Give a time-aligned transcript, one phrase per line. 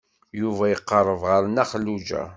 [0.39, 2.23] Yuba iqerreb ɣer Nna Xelluǧa.